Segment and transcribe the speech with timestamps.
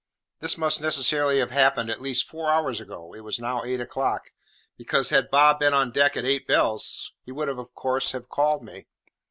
[0.39, 4.31] This must necessarily have happened at least four hours ago (it was now eight o'clock),
[4.75, 8.63] because, had Bob been on deck at eight bells, he would, of course, have called
[8.63, 8.87] me.